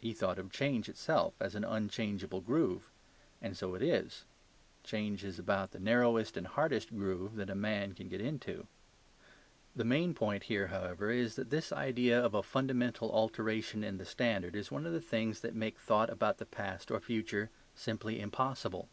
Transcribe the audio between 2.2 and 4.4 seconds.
groove; and so it is.